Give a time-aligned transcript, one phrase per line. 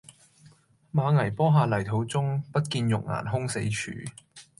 [0.91, 3.91] 馬嵬坡下泥土中，不見玉顏空死處。